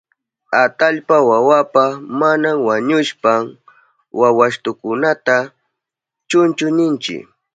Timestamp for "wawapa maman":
1.29-2.43